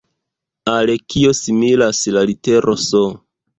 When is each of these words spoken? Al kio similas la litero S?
Al 0.75 0.91
kio 1.13 1.35
similas 1.41 2.01
la 2.17 2.25
litero 2.33 2.77
S? 2.89 3.07